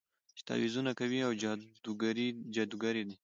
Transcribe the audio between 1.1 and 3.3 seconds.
او جادوګرې دي.